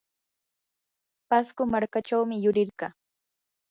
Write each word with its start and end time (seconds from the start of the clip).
pasco 1.29 1.61
markachawmi 1.71 2.35
yurirqaa. 2.43 2.93